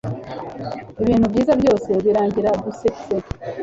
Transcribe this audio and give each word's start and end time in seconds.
Ibintu 1.03 1.25
byiza 1.31 1.53
byose 1.61 1.89
birangira 2.03 2.49
dusetse 2.63 3.13